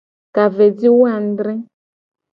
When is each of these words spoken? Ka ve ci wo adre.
Ka 0.35 0.43
ve 0.55 0.67
ci 0.77 0.89
wo 0.95 1.03
adre. 1.15 1.53